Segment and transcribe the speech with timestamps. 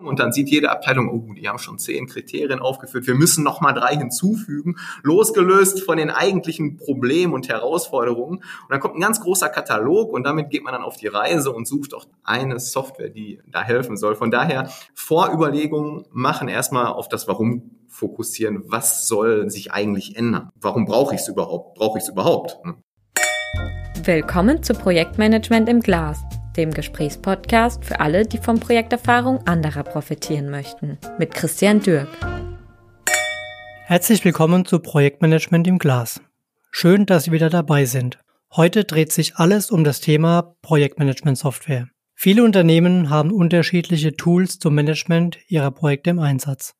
[0.00, 3.60] und dann sieht jede Abteilung, oh, die haben schon zehn Kriterien aufgeführt, wir müssen noch
[3.60, 8.38] mal drei hinzufügen, losgelöst von den eigentlichen Problemen und Herausforderungen.
[8.38, 11.52] Und dann kommt ein ganz großer Katalog und damit geht man dann auf die Reise
[11.52, 14.14] und sucht auch eine Software, die da helfen soll.
[14.14, 18.62] Von daher Vorüberlegungen machen erstmal auf das Warum fokussieren.
[18.66, 20.50] Was soll sich eigentlich ändern?
[20.60, 21.76] Warum brauche ich es überhaupt?
[21.76, 22.58] Brauche ich es überhaupt?
[24.04, 26.22] Willkommen zu Projektmanagement im Glas
[26.58, 32.08] dem Gesprächspodcast für alle, die von Projekterfahrung anderer profitieren möchten, mit Christian Dürk.
[33.84, 36.20] Herzlich willkommen zu Projektmanagement im Glas.
[36.70, 38.18] Schön, dass Sie wieder dabei sind.
[38.54, 41.88] Heute dreht sich alles um das Thema Projektmanagement-Software.
[42.14, 46.74] Viele Unternehmen haben unterschiedliche Tools zum Management ihrer Projekte im Einsatz.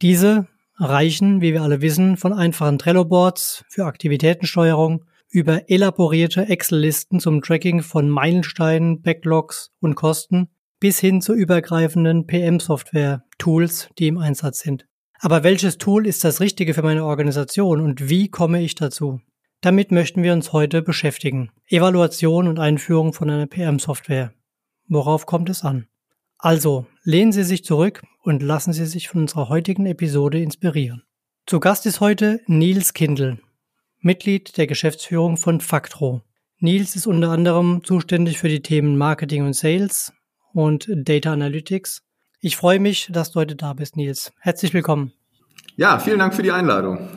[0.00, 7.40] Diese reichen, wie wir alle wissen, von einfachen Trello-Boards für Aktivitätensteuerung über elaborierte Excel-Listen zum
[7.40, 10.48] Tracking von Meilensteinen, Backlogs und Kosten
[10.80, 14.86] bis hin zu übergreifenden PM-Software-Tools, die im Einsatz sind.
[15.20, 19.20] Aber welches Tool ist das Richtige für meine Organisation und wie komme ich dazu?
[19.60, 21.50] Damit möchten wir uns heute beschäftigen.
[21.66, 24.32] Evaluation und Einführung von einer PM-Software.
[24.88, 25.86] Worauf kommt es an?
[26.38, 31.02] Also, lehnen Sie sich zurück und lassen Sie sich von unserer heutigen Episode inspirieren.
[31.46, 33.38] Zu Gast ist heute Nils Kindl.
[34.02, 36.22] Mitglied der Geschäftsführung von Factro.
[36.58, 40.14] Nils ist unter anderem zuständig für die Themen Marketing und Sales
[40.54, 42.02] und Data Analytics.
[42.40, 44.32] Ich freue mich, dass du heute da bist, Nils.
[44.40, 45.12] Herzlich willkommen.
[45.76, 47.10] Ja, vielen Dank für die Einladung.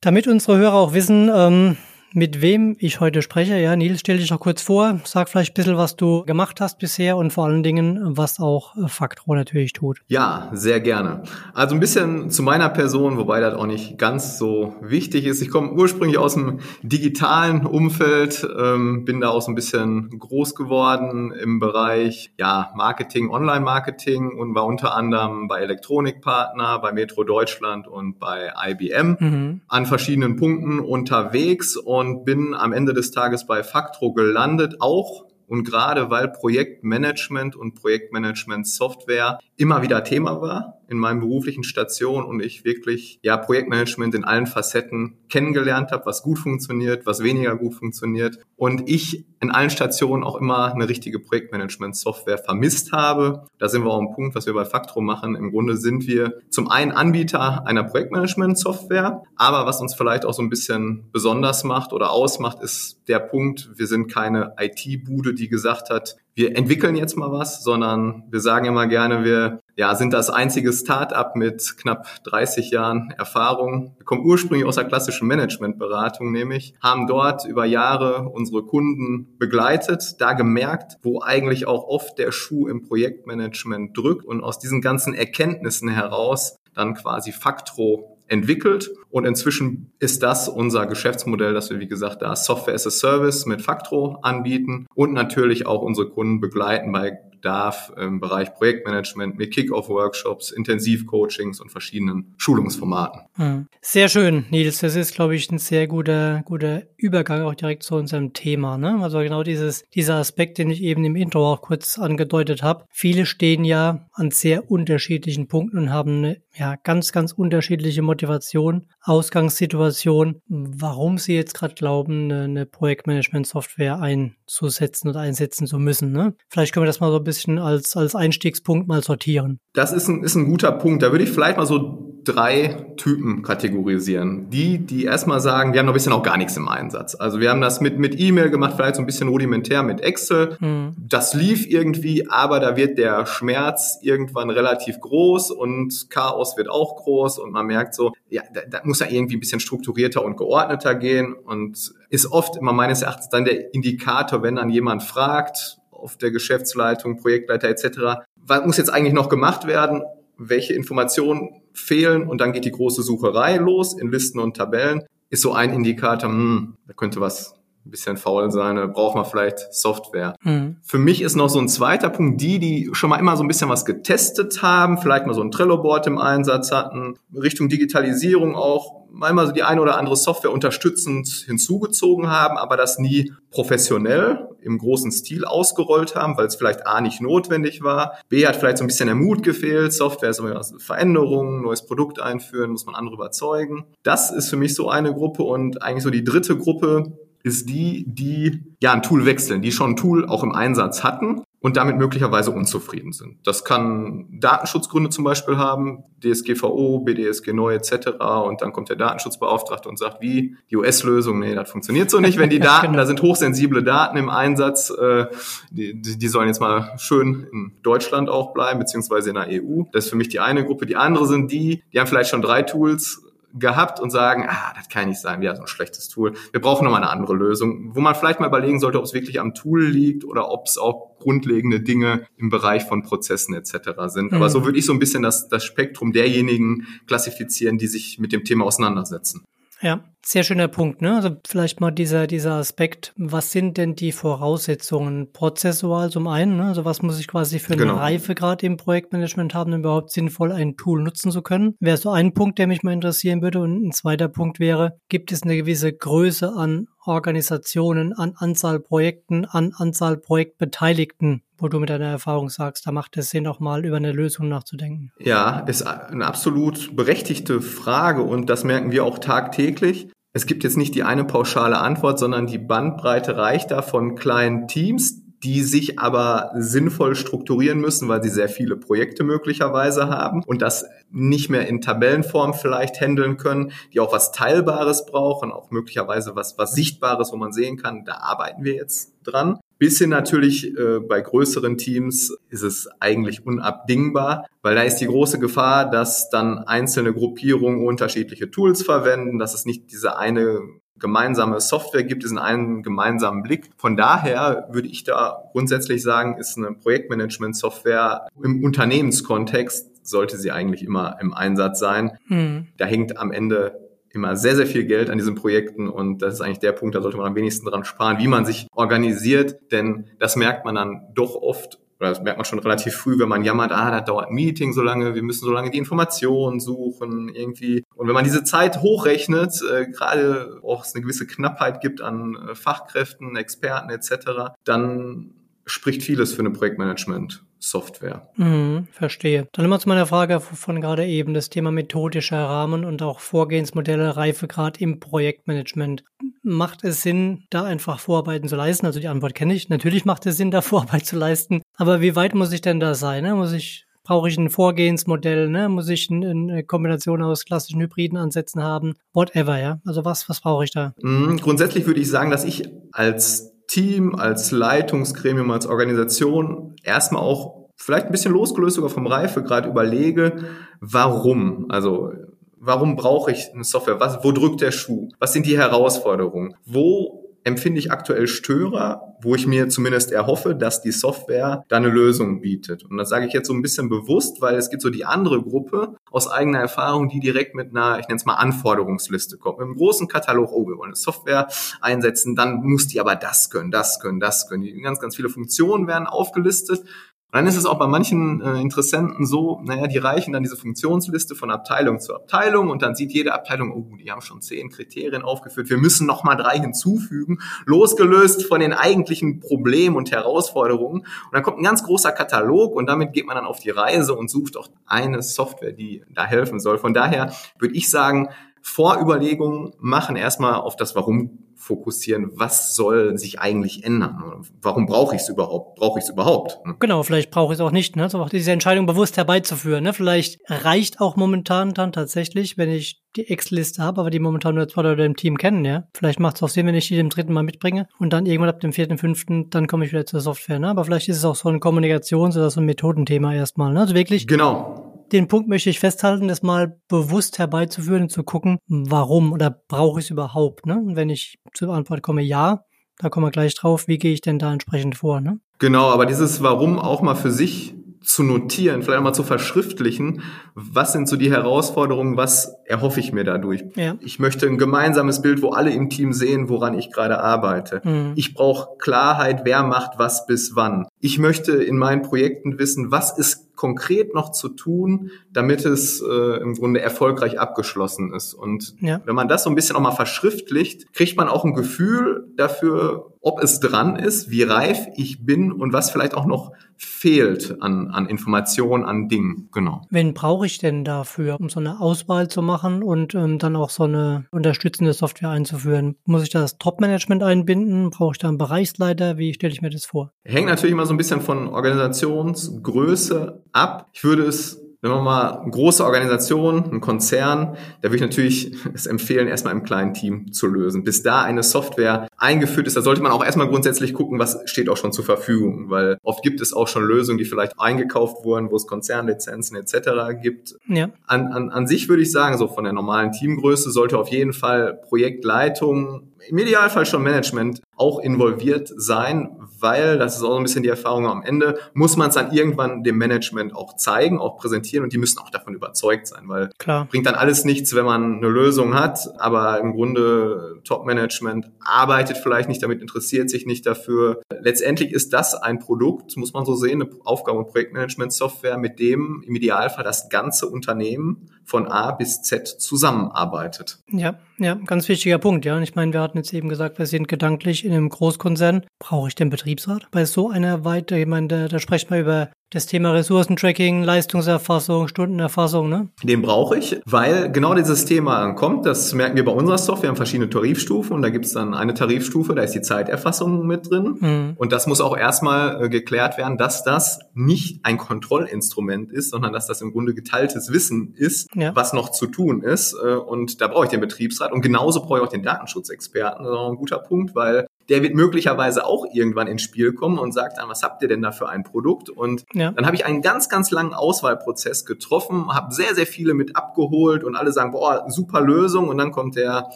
[0.00, 1.76] Damit unsere Hörer auch wissen, ähm,
[2.14, 3.58] mit wem ich heute spreche.
[3.58, 6.78] Ja, Nils, stell dich doch kurz vor, sag vielleicht ein bisschen, was du gemacht hast
[6.78, 10.00] bisher und vor allen Dingen, was auch äh, Faktro natürlich tut.
[10.08, 11.22] Ja, sehr gerne.
[11.54, 15.42] Also ein bisschen zu meiner Person, wobei das auch nicht ganz so wichtig ist.
[15.42, 20.54] Ich komme ursprünglich aus dem digitalen Umfeld, ähm, bin da auch so ein bisschen groß
[20.54, 27.88] geworden im Bereich ja, Marketing, Online-Marketing und war unter anderem bei Elektronikpartner, bei Metro Deutschland
[27.88, 29.60] und bei IBM mhm.
[29.68, 35.26] an verschiedenen Punkten unterwegs und und bin am Ende des Tages bei Factro gelandet, auch
[35.46, 42.40] und gerade weil Projektmanagement und Projektmanagement-Software immer wieder Thema war in meinen beruflichen Stationen und
[42.40, 47.74] ich wirklich ja Projektmanagement in allen Facetten kennengelernt habe, was gut funktioniert, was weniger gut
[47.74, 53.46] funktioniert und ich in allen Stationen auch immer eine richtige Projektmanagement-Software vermisst habe.
[53.58, 55.34] Da sind wir auch am Punkt, was wir bei Factro machen.
[55.34, 60.42] Im Grunde sind wir zum einen Anbieter einer Projektmanagement-Software, aber was uns vielleicht auch so
[60.42, 65.90] ein bisschen besonders macht oder ausmacht, ist der Punkt, wir sind keine IT-Bude, die gesagt
[65.90, 70.30] hat, wir entwickeln jetzt mal was, sondern wir sagen immer gerne, wir ja, sind das
[70.30, 73.94] einzige Start-up mit knapp 30 Jahren Erfahrung.
[73.96, 80.20] Wir kommen ursprünglich aus der klassischen Managementberatung, nämlich haben dort über Jahre unsere Kunden begleitet,
[80.20, 85.14] da gemerkt, wo eigentlich auch oft der Schuh im Projektmanagement drückt und aus diesen ganzen
[85.14, 88.90] Erkenntnissen heraus dann quasi Faktro entwickelt.
[89.10, 93.44] Und inzwischen ist das unser Geschäftsmodell, dass wir, wie gesagt, da Software as a Service
[93.46, 99.52] mit Factro anbieten und natürlich auch unsere Kunden begleiten bei Bedarf im Bereich Projektmanagement mit
[99.52, 103.22] Kick-Off-Workshops, Intensivcoachings und verschiedenen Schulungsformaten.
[103.34, 103.66] Hm.
[103.80, 104.78] Sehr schön, Nils.
[104.78, 108.78] Das ist, glaube ich, ein sehr guter, guter Übergang auch direkt zu unserem Thema.
[108.78, 109.00] Ne?
[109.02, 112.84] Also genau dieses, dieser Aspekt, den ich eben im Intro auch kurz angedeutet habe.
[112.90, 118.86] Viele stehen ja an sehr unterschiedlichen Punkten und haben eine ja, ganz, ganz unterschiedliche Motivation,
[119.00, 126.12] Ausgangssituation, warum sie jetzt gerade glauben, eine, eine Projektmanagement-Software einzusetzen oder einsetzen zu müssen.
[126.12, 126.34] Ne?
[126.48, 129.58] Vielleicht können wir das mal so ein bisschen als, als Einstiegspunkt mal sortieren.
[129.72, 131.02] Das ist ein, ist ein guter Punkt.
[131.02, 134.48] Da würde ich vielleicht mal so drei Typen kategorisieren.
[134.50, 137.14] Die, die erstmal sagen, wir haben noch ein bisschen auch gar nichts im Einsatz.
[137.14, 140.56] Also wir haben das mit, mit E-Mail gemacht, vielleicht so ein bisschen rudimentär mit Excel.
[140.60, 140.94] Mhm.
[140.98, 146.96] Das lief irgendwie, aber da wird der Schmerz irgendwann relativ groß und Chaos wird auch
[146.96, 150.36] groß und man merkt so, ja, da, da muss ja irgendwie ein bisschen strukturierter und
[150.36, 155.78] geordneter gehen und ist oft immer meines Erachtens dann der Indikator, wenn dann jemand fragt,
[156.02, 160.02] auf der Geschäftsleitung, Projektleiter etc., was muss jetzt eigentlich noch gemacht werden?
[160.36, 165.42] Welche Informationen fehlen und dann geht die große Sucherei los in Listen und Tabellen, ist
[165.42, 167.54] so ein Indikator, hm, da könnte was
[167.84, 170.36] ein bisschen faul sein, da braucht man vielleicht Software.
[170.42, 170.76] Mhm.
[170.82, 173.48] Für mich ist noch so ein zweiter Punkt, die, die schon mal immer so ein
[173.48, 179.02] bisschen was getestet haben, vielleicht mal so ein Trello-Board im Einsatz hatten, Richtung Digitalisierung auch,
[179.12, 184.78] mal so die eine oder andere Software unterstützend hinzugezogen haben, aber das nie professionell im
[184.78, 188.84] großen Stil ausgerollt haben, weil es vielleicht A nicht notwendig war, B hat vielleicht so
[188.84, 193.16] ein bisschen der Mut gefehlt, Software ist immer Veränderungen, neues Produkt einführen, muss man andere
[193.16, 193.84] überzeugen.
[194.02, 198.04] Das ist für mich so eine Gruppe und eigentlich so die dritte Gruppe, ist die,
[198.06, 201.96] die ja ein Tool wechseln, die schon ein Tool auch im Einsatz hatten und damit
[201.96, 203.36] möglicherweise unzufrieden sind.
[203.44, 208.08] Das kann Datenschutzgründe zum Beispiel haben, DSGVO, BDSG neu etc.
[208.44, 212.36] Und dann kommt der Datenschutzbeauftragte und sagt, wie die US-Lösung, nee, das funktioniert so nicht,
[212.38, 212.98] wenn die Daten, genau.
[212.98, 215.26] da sind hochsensible Daten im Einsatz, äh,
[215.70, 219.84] die, die sollen jetzt mal schön in Deutschland auch bleiben, beziehungsweise in der EU.
[219.92, 220.86] Das ist für mich die eine Gruppe.
[220.86, 223.22] Die andere sind die, die haben vielleicht schon drei Tools
[223.54, 226.34] gehabt und sagen, ah, das kann nicht sein, wir haben so ein schlechtes Tool.
[226.52, 229.40] Wir brauchen nochmal eine andere Lösung, wo man vielleicht mal überlegen sollte, ob es wirklich
[229.40, 233.90] am Tool liegt oder ob es auch grundlegende Dinge im Bereich von Prozessen etc.
[234.06, 234.32] sind.
[234.32, 234.36] Mhm.
[234.36, 238.32] Aber so würde ich so ein bisschen das, das Spektrum derjenigen klassifizieren, die sich mit
[238.32, 239.44] dem Thema auseinandersetzen.
[239.82, 241.16] Ja, sehr schöner Punkt, ne?
[241.16, 246.66] Also vielleicht mal dieser, dieser Aspekt, was sind denn die Voraussetzungen prozessual zum einen, ne?
[246.66, 247.96] Also was muss ich quasi für eine genau.
[247.96, 251.74] Reife gerade im Projektmanagement haben, um überhaupt sinnvoll ein Tool nutzen zu können?
[251.80, 253.58] Wäre so ein Punkt, der mich mal interessieren würde.
[253.58, 259.44] Und ein zweiter Punkt wäre, gibt es eine gewisse Größe an Organisationen, an Anzahl Projekten,
[259.44, 263.84] an Anzahl Projektbeteiligten, wo du mit deiner Erfahrung sagst, da macht es Sinn, auch mal
[263.84, 265.12] über eine Lösung nachzudenken?
[265.18, 270.08] Ja, ist eine absolut berechtigte Frage und das merken wir auch tagtäglich.
[270.32, 274.66] Es gibt jetzt nicht die eine pauschale Antwort, sondern die Bandbreite reicht da von kleinen
[274.66, 280.62] Teams, die sich aber sinnvoll strukturieren müssen, weil sie sehr viele Projekte möglicherweise haben und
[280.62, 286.34] das nicht mehr in Tabellenform vielleicht handeln können, die auch was Teilbares brauchen, auch möglicherweise
[286.36, 289.58] was, was Sichtbares, wo man sehen kann, da arbeiten wir jetzt dran.
[289.82, 295.06] Bis hin natürlich äh, bei größeren Teams ist es eigentlich unabdingbar, weil da ist die
[295.06, 300.60] große Gefahr, dass dann einzelne Gruppierungen unterschiedliche Tools verwenden, dass es nicht diese eine
[301.00, 303.70] gemeinsame Software gibt, diesen einen gemeinsamen Blick.
[303.76, 310.84] Von daher würde ich da grundsätzlich sagen, ist eine Projektmanagement-Software im Unternehmenskontext sollte sie eigentlich
[310.84, 312.18] immer im Einsatz sein.
[312.28, 312.68] Mhm.
[312.76, 313.80] Da hängt am Ende
[314.12, 317.02] immer sehr, sehr viel Geld an diesen Projekten und das ist eigentlich der Punkt, da
[317.02, 321.08] sollte man am wenigsten dran sparen, wie man sich organisiert, denn das merkt man dann
[321.14, 324.28] doch oft oder das merkt man schon relativ früh, wenn man jammert, ah, da dauert
[324.28, 327.84] ein Meeting so lange, wir müssen so lange die Informationen suchen, irgendwie.
[327.94, 332.34] Und wenn man diese Zeit hochrechnet, äh, gerade auch es eine gewisse Knappheit gibt an
[332.34, 337.44] äh, Fachkräften, Experten etc., dann spricht vieles für eine Projektmanagement.
[337.62, 338.28] Software.
[338.36, 339.46] Mhm, verstehe.
[339.52, 344.16] Dann immer zu meiner Frage von gerade eben, das Thema methodischer Rahmen und auch Vorgehensmodelle,
[344.16, 346.02] Reifegrad im Projektmanagement.
[346.42, 348.86] Macht es Sinn, da einfach Vorarbeiten zu leisten?
[348.86, 349.68] Also die Antwort kenne ich.
[349.68, 351.62] Natürlich macht es Sinn, da Vorarbeit zu leisten.
[351.76, 353.22] Aber wie weit muss ich denn da sein?
[353.22, 353.34] Ne?
[353.34, 355.68] Muss ich brauche ich ein Vorgehensmodell, ne?
[355.68, 359.80] muss ich eine Kombination aus klassischen hybriden Ansätzen haben, whatever, ja.
[359.86, 360.92] Also was, was brauche ich da?
[361.00, 367.68] Mhm, grundsätzlich würde ich sagen, dass ich als Team, als Leitungsgremium, als Organisation erstmal auch
[367.76, 370.44] vielleicht ein bisschen losgelöst sogar vom Reifegrad überlege,
[370.80, 371.66] warum?
[371.68, 372.12] Also
[372.58, 374.00] warum brauche ich eine Software?
[374.00, 375.08] Was, wo drückt der Schuh?
[375.18, 376.54] Was sind die Herausforderungen?
[376.64, 381.88] Wo empfinde ich aktuell Störer, wo ich mir zumindest erhoffe, dass die Software da eine
[381.88, 382.84] Lösung bietet.
[382.84, 385.42] Und das sage ich jetzt so ein bisschen bewusst, weil es gibt so die andere
[385.42, 389.58] Gruppe aus eigener Erfahrung, die direkt mit einer, ich nenne es mal Anforderungsliste kommt.
[389.58, 391.48] Mit einem großen Katalog, oh, wir wollen eine Software
[391.80, 394.62] einsetzen, dann muss die aber das können, das können, das können.
[394.62, 396.84] Die ganz, ganz viele Funktionen werden aufgelistet
[397.32, 400.58] und dann ist es auch bei manchen äh, Interessenten so, naja, die reichen dann diese
[400.58, 404.68] Funktionsliste von Abteilung zu Abteilung und dann sieht jede Abteilung, oh, die haben schon zehn
[404.68, 411.00] Kriterien aufgeführt, wir müssen noch mal drei hinzufügen, losgelöst von den eigentlichen Problemen und Herausforderungen.
[411.00, 414.14] Und dann kommt ein ganz großer Katalog und damit geht man dann auf die Reise
[414.14, 416.76] und sucht auch eine Software, die da helfen soll.
[416.76, 418.28] Von daher würde ich sagen,
[418.62, 424.44] Vorüberlegungen machen erstmal auf das Warum fokussieren, was soll sich eigentlich ändern?
[424.60, 425.76] Warum brauche ich es überhaupt?
[425.76, 426.58] Brauche ich es überhaupt?
[426.80, 427.94] Genau, vielleicht brauche ich es auch nicht.
[427.94, 428.10] Ne?
[428.10, 429.84] So auch diese Entscheidung bewusst herbeizuführen.
[429.84, 429.92] Ne?
[429.92, 434.66] Vielleicht reicht auch momentan dann tatsächlich, wenn ich die Excel-Liste habe, aber die momentan nur
[434.66, 435.84] zwei Leute im Team kennen, ja.
[435.94, 438.48] Vielleicht macht es auch Sinn, wenn ich die dem dritten Mal mitbringe und dann irgendwann
[438.48, 440.58] ab dem vierten, fünften, dann komme ich wieder zur Software.
[440.58, 440.68] Ne?
[440.68, 443.72] Aber vielleicht ist es auch so ein Kommunikations- oder so ein Methodenthema erstmal.
[443.72, 443.80] Ne?
[443.80, 444.26] Also wirklich.
[444.26, 449.50] Genau den Punkt möchte ich festhalten, das mal bewusst herbeizuführen und zu gucken, warum oder
[449.50, 450.66] brauche ich es überhaupt.
[450.66, 450.76] Ne?
[450.76, 452.64] Und wenn ich zur Antwort komme, ja,
[452.98, 455.20] da kommen wir gleich drauf, wie gehe ich denn da entsprechend vor.
[455.20, 455.40] Ne?
[455.58, 460.22] Genau, aber dieses Warum auch mal für sich zu notieren, vielleicht auch mal zu verschriftlichen,
[460.54, 463.62] was sind so die Herausforderungen, was erhoffe ich mir dadurch.
[463.76, 463.96] Ja.
[464.00, 467.82] Ich möchte ein gemeinsames Bild, wo alle im Team sehen, woran ich gerade arbeite.
[467.84, 468.12] Mhm.
[468.16, 470.86] Ich brauche Klarheit, wer macht was bis wann.
[470.98, 476.40] Ich möchte in meinen Projekten wissen, was ist konkret noch zu tun, damit es äh,
[476.40, 478.34] im Grunde erfolgreich abgeschlossen ist.
[478.34, 479.00] Und ja.
[479.04, 483.12] wenn man das so ein bisschen auch mal verschriftlicht, kriegt man auch ein Gefühl dafür,
[483.20, 487.90] ob es dran ist, wie reif ich bin und was vielleicht auch noch fehlt an,
[487.92, 489.48] an Informationen, an Dingen.
[489.52, 489.82] Genau.
[489.90, 493.70] Wen brauche ich denn dafür, um so eine Auswahl zu machen und ähm, dann auch
[493.70, 495.96] so eine unterstützende Software einzuführen?
[496.04, 497.90] Muss ich da das Top-Management einbinden?
[497.90, 499.18] Brauche ich da einen Bereichsleiter?
[499.18, 500.12] Wie stelle ich mir das vor?
[500.24, 503.88] Hängt natürlich immer so ein bisschen von Organisationsgröße ab.
[503.92, 508.56] Ich würde es wenn man mal eine große Organisation, ein Konzern, da würde ich natürlich
[508.74, 510.82] es empfehlen, erstmal im kleinen Team zu lösen.
[510.82, 514.68] Bis da eine Software eingeführt ist, da sollte man auch erstmal grundsätzlich gucken, was steht
[514.68, 518.50] auch schon zur Verfügung, weil oft gibt es auch schon Lösungen, die vielleicht eingekauft wurden,
[518.50, 520.20] wo es Konzernlizenzen etc.
[520.20, 520.56] gibt.
[520.66, 520.90] Ja.
[521.06, 524.32] An, an, an sich würde ich sagen, so von der normalen Teamgröße sollte auf jeden
[524.32, 530.62] Fall Projektleitung im Idealfall schon Management auch involviert sein, weil, das ist auch ein bisschen
[530.62, 534.84] die Erfahrung am Ende, muss man es dann irgendwann dem Management auch zeigen, auch präsentieren
[534.84, 536.86] und die müssen auch davon überzeugt sein, weil Klar.
[536.90, 542.48] bringt dann alles nichts, wenn man eine Lösung hat, aber im Grunde Top-Management arbeitet vielleicht
[542.48, 544.22] nicht damit, interessiert sich nicht dafür.
[544.40, 549.22] Letztendlich ist das ein Produkt, muss man so sehen, eine Aufgabe- und Projektmanagement-Software, mit dem
[549.26, 553.78] im Idealfall das ganze Unternehmen von A bis Z zusammenarbeitet.
[553.90, 555.56] Ja, ja, ganz wichtiger Punkt, ja.
[555.56, 558.66] Und ich meine, wir hatten jetzt eben gesagt, wir sind gedanklich in einem Großkonzern.
[558.78, 559.88] Brauche ich den Betriebsrat?
[559.90, 564.86] Bei so einer Weite, ich meine, da, da spricht man über das Thema Ressourcentracking, Leistungserfassung,
[564.86, 565.88] Stundenerfassung, ne?
[566.02, 568.66] Den brauche ich, weil genau dieses Thema kommt.
[568.66, 569.84] Das merken wir bei unserer Software.
[569.84, 573.46] Wir haben verschiedene Tarifstufen und da gibt es dann eine Tarifstufe, da ist die Zeiterfassung
[573.46, 573.96] mit drin.
[573.98, 574.32] Mhm.
[574.36, 579.32] Und das muss auch erstmal äh, geklärt werden, dass das nicht ein Kontrollinstrument ist, sondern
[579.32, 581.56] dass das im Grunde geteiltes Wissen ist, ja.
[581.56, 582.74] was noch zu tun ist.
[582.74, 584.30] Äh, und da brauche ich den Betriebsrat.
[584.30, 586.24] Und genauso brauche ich auch den Datenschutzexperten.
[586.24, 589.98] Das ist auch ein guter Punkt, weil der wird möglicherweise auch irgendwann ins Spiel kommen
[589.98, 591.88] und sagt dann, was habt ihr denn da für ein Produkt?
[591.90, 592.50] Und ja.
[592.50, 597.04] dann habe ich einen ganz, ganz langen Auswahlprozess getroffen, habe sehr, sehr viele mit abgeholt
[597.04, 598.68] und alle sagen, boah, super Lösung.
[598.68, 599.50] Und dann kommt der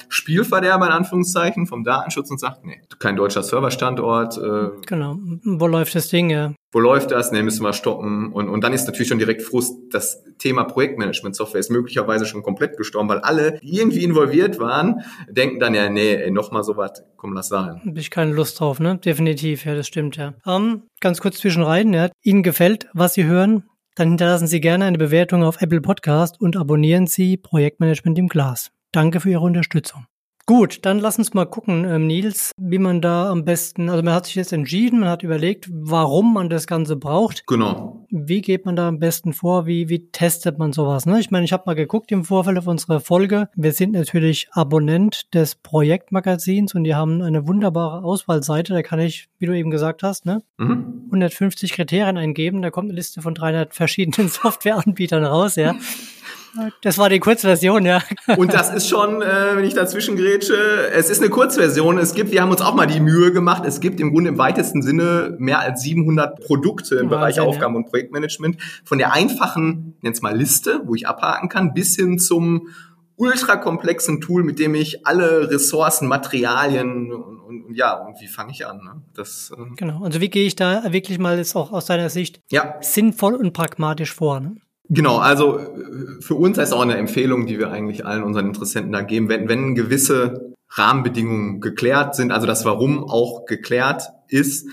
[0.09, 4.39] Spielverderber in Anführungszeichen vom Datenschutz und sagt, nee, kein deutscher Serverstandort.
[4.39, 6.31] Äh, genau, wo läuft das Ding?
[6.31, 7.33] Ja wo läuft das?
[7.33, 8.33] Ne, müssen wir stoppen.
[8.33, 9.75] Und, und dann ist natürlich schon direkt Frust.
[9.91, 15.61] Das Thema Projektmanagement-Software ist möglicherweise schon komplett gestorben, weil alle, die irgendwie involviert waren, denken
[15.61, 17.81] dann ja, nee, ey, noch mal so was, komm, lass sein.
[17.85, 18.99] Habe ich keine Lust drauf, ne?
[18.99, 20.35] Definitiv, ja, das stimmt, ja.
[20.45, 22.11] Um, ganz kurz zwischenrein, ja.
[22.23, 23.65] Ihnen gefällt, was Sie hören?
[23.95, 28.71] Dann hinterlassen Sie gerne eine Bewertung auf Apple Podcast und abonnieren Sie Projektmanagement im Glas.
[28.93, 30.07] Danke für Ihre Unterstützung.
[30.49, 34.15] Gut, dann lass uns mal gucken, ähm, Nils, wie man da am besten, also man
[34.15, 37.49] hat sich jetzt entschieden, man hat überlegt, warum man das Ganze braucht.
[37.49, 38.07] Genau.
[38.11, 39.67] Wie geht man da am besten vor?
[39.67, 41.05] Wie, wie testet man sowas?
[41.05, 41.19] Ne?
[41.19, 43.49] Ich meine, ich habe mal geguckt im Vorfeld auf unsere Folge.
[43.57, 48.73] Wir sind natürlich Abonnent des Projektmagazins und die haben eine wunderbare Auswahlseite.
[48.73, 51.07] Da kann ich, wie du eben gesagt hast, ne, mhm.
[51.07, 52.63] 150 Kriterien eingeben.
[52.63, 55.75] Da kommt eine Liste von 300 verschiedenen Softwareanbietern raus, ja.
[56.83, 58.03] Das war die Kurzversion, ja.
[58.37, 61.99] Und das ist schon, äh, wenn ich dazwischen grätsche, es ist eine Kurzversion.
[61.99, 64.39] Es gibt, wir haben uns auch mal die Mühe gemacht, es gibt im Grunde im
[64.39, 67.79] weitesten Sinne mehr als 700 Produkte im Wahnsinn, Bereich Aufgaben- ja.
[67.79, 68.57] und Projektmanagement.
[68.85, 72.69] Von der einfachen, nenn's mal Liste, wo ich abhaken kann, bis hin zum
[73.17, 78.53] ultrakomplexen Tool, mit dem ich alle Ressourcen, Materialien und, und, und ja, und wie fange
[78.53, 78.79] ich an?
[78.79, 79.03] Ne?
[79.15, 82.41] Das, äh genau, also wie gehe ich da wirklich mal jetzt auch aus deiner Sicht
[82.51, 82.77] ja.
[82.81, 84.41] sinnvoll und pragmatisch vor?
[84.41, 84.57] Ne?
[84.89, 88.93] Genau, also äh, für uns ist auch eine Empfehlung, die wir eigentlich allen unseren Interessenten
[88.93, 94.69] da geben, wenn, wenn gewisse Rahmenbedingungen geklärt sind, also das Warum auch geklärt ist,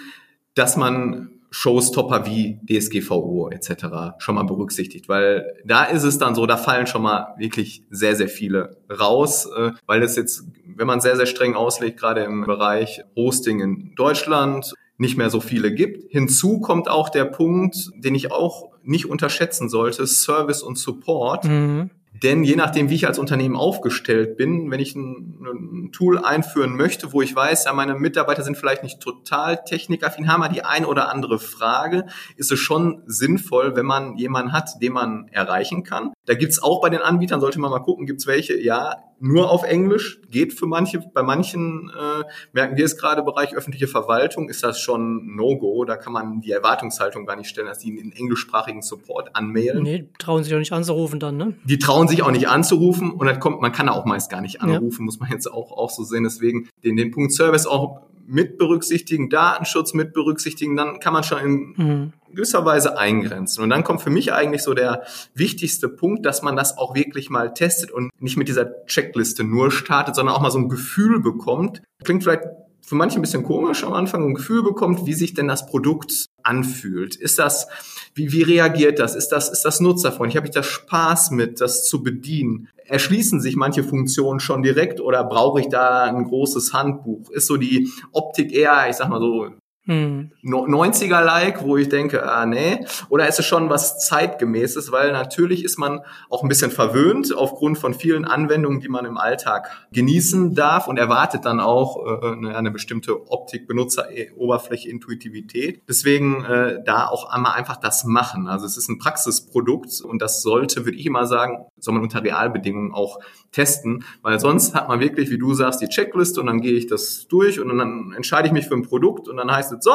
[0.55, 4.15] dass man Showstopper wie DSGVO etc.
[4.17, 8.15] schon mal berücksichtigt, weil da ist es dann so, da fallen schon mal wirklich sehr,
[8.15, 12.45] sehr viele raus, äh, weil es jetzt, wenn man sehr, sehr streng auslegt, gerade im
[12.45, 16.11] Bereich Hosting in Deutschland, nicht mehr so viele gibt.
[16.11, 21.45] Hinzu kommt auch der Punkt, den ich auch nicht unterschätzen sollte, Service und Support.
[21.45, 21.89] Mhm.
[22.23, 26.75] Denn je nachdem, wie ich als Unternehmen aufgestellt bin, wenn ich ein, ein, Tool einführen
[26.75, 30.63] möchte, wo ich weiß, ja, meine Mitarbeiter sind vielleicht nicht total technikaffin, haben wir die
[30.63, 32.05] ein oder andere Frage,
[32.37, 36.13] ist es schon sinnvoll, wenn man jemanden hat, den man erreichen kann.
[36.25, 39.63] Da gibt's auch bei den Anbietern, sollte man mal gucken, gibt's welche, ja, nur auf
[39.63, 44.63] Englisch, geht für manche, bei manchen äh, merken wir es gerade, Bereich öffentliche Verwaltung ist
[44.63, 48.81] das schon No-Go, da kann man die Erwartungshaltung gar nicht stellen, dass die einen englischsprachigen
[48.81, 49.81] Support anmailen.
[49.81, 51.53] Nee, trauen sich auch nicht anzurufen dann, ne?
[51.63, 54.61] Die trauen sich auch nicht anzurufen und dann kommt, man kann auch meist gar nicht
[54.61, 55.05] anrufen, ja.
[55.05, 59.29] muss man jetzt auch, auch so sehen, deswegen den, den Punkt Service auch mit berücksichtigen,
[59.29, 62.13] Datenschutz mit berücksichtigen, dann kann man schon in mhm.
[62.31, 63.63] gewisser Weise eingrenzen.
[63.63, 65.03] Und dann kommt für mich eigentlich so der
[65.33, 69.71] wichtigste Punkt, dass man das auch wirklich mal testet und nicht mit dieser Checkliste nur
[69.71, 71.81] startet, sondern auch mal so ein Gefühl bekommt.
[72.03, 72.43] Klingt vielleicht
[72.85, 76.25] für manche ein bisschen komisch am Anfang, ein Gefühl bekommt, wie sich denn das Produkt
[76.43, 77.15] anfühlt.
[77.15, 77.67] Ist das,
[78.13, 79.15] wie, wie reagiert das?
[79.15, 80.35] Ist das, ist das nutzerfreundlich?
[80.35, 82.67] Habe ich da Spaß mit, das zu bedienen?
[82.85, 87.29] Erschließen sich manche Funktionen schon direkt oder brauche ich da ein großes Handbuch?
[87.31, 89.49] Ist so die Optik eher, ich sag mal so,
[89.85, 90.31] hm.
[90.45, 95.77] 90er-like, wo ich denke, ah nee, oder ist es schon was zeitgemäßes, weil natürlich ist
[95.77, 95.99] man
[96.29, 100.97] auch ein bisschen verwöhnt aufgrund von vielen Anwendungen, die man im Alltag genießen darf und
[100.97, 105.81] erwartet dann auch äh, eine, bestimmte Optik, Benutzer, Oberfläche, Intuitivität.
[105.89, 108.47] Deswegen äh, da auch einmal einfach das machen.
[108.47, 112.23] Also es ist ein Praxisprodukt und das sollte, würde ich immer sagen, soll man unter
[112.23, 113.19] Realbedingungen auch
[113.51, 116.87] testen, weil sonst hat man wirklich, wie du sagst, die Checkliste und dann gehe ich
[116.87, 119.93] das durch und dann entscheide ich mich für ein Produkt und dann heißt es, so,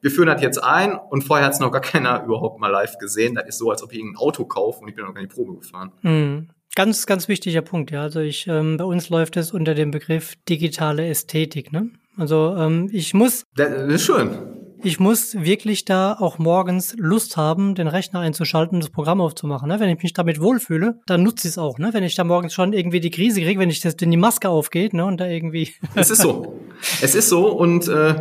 [0.00, 2.98] wir führen das jetzt ein und vorher hat es noch gar keiner überhaupt mal live
[2.98, 3.34] gesehen.
[3.34, 5.32] Das ist so, als ob ich ein Auto kaufe und ich bin noch gar nicht
[5.32, 5.92] Probe gefahren.
[6.02, 6.48] Mhm.
[6.76, 8.02] Ganz, ganz wichtiger Punkt, ja.
[8.02, 11.90] Also ich, ähm, bei uns läuft es unter dem Begriff digitale Ästhetik, ne?
[12.16, 13.44] Also ähm, ich muss.
[13.56, 18.84] Das ist schön ich muss wirklich da auch morgens Lust haben, den Rechner einzuschalten und
[18.84, 19.68] das Programm aufzumachen.
[19.68, 19.80] Ne?
[19.80, 21.78] Wenn ich mich damit wohlfühle, dann nutze ich es auch.
[21.78, 21.90] Ne?
[21.92, 24.48] Wenn ich da morgens schon irgendwie die Krise kriege, wenn ich das, wenn die Maske
[24.48, 25.04] aufgeht ne?
[25.04, 25.74] und da irgendwie.
[25.94, 26.58] es ist so.
[27.02, 28.14] Es ist so und äh,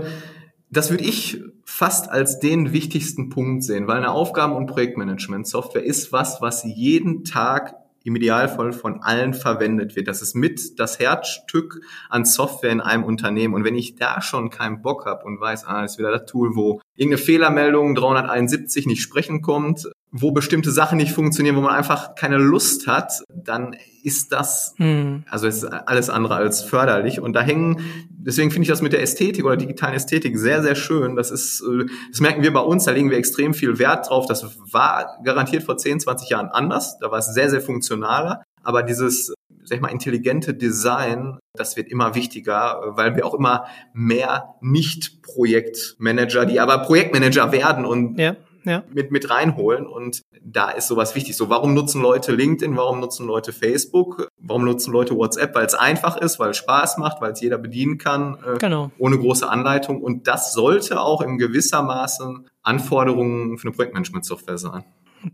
[0.71, 6.11] das würde ich fast als den wichtigsten Punkt sehen, weil eine Aufgaben- und Projektmanagement-Software ist
[6.11, 10.07] was, was jeden Tag im Idealfall von allen verwendet wird.
[10.07, 13.53] Das ist mit das Herzstück an Software in einem Unternehmen.
[13.53, 16.55] Und wenn ich da schon keinen Bock habe und weiß, ah, ist wieder das Tool,
[16.55, 22.15] wo irgendeine Fehlermeldung 371 nicht sprechen kommt, wo bestimmte Sachen nicht funktionieren, wo man einfach
[22.15, 25.23] keine Lust hat, dann ist das, hm.
[25.29, 27.19] also ist alles andere als förderlich.
[27.19, 30.75] Und da hängen, deswegen finde ich das mit der Ästhetik oder digitalen Ästhetik sehr, sehr
[30.75, 31.15] schön.
[31.15, 34.25] Das ist, äh, das merken wir bei uns, da legen wir extrem viel Wert drauf.
[34.25, 36.97] Das war garantiert vor 10, 20 Jahren anders.
[36.99, 38.41] Da war es sehr, sehr funktionaler.
[38.63, 43.65] Aber dieses, sag ich mal, intelligente Design, das wird immer wichtiger, weil wir auch immer
[43.93, 48.83] mehr Nicht-Projektmanager, die aber Projektmanager werden und ja ja.
[48.93, 49.85] mit, mit reinholen.
[49.87, 51.35] Und da ist sowas wichtig.
[51.35, 52.75] So, warum nutzen Leute LinkedIn?
[52.75, 54.27] Warum nutzen Leute Facebook?
[54.37, 55.55] Warum nutzen Leute WhatsApp?
[55.55, 58.91] Weil es einfach ist, weil es Spaß macht, weil es jeder bedienen kann, äh, genau.
[58.97, 60.01] ohne große Anleitung.
[60.01, 64.83] Und das sollte auch in gewisser Maße Anforderungen für eine Projektmanagement-Software sein.